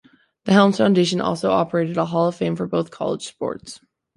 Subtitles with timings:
[0.45, 3.81] The Helms Foundation also operated a hall of fame for both college sports.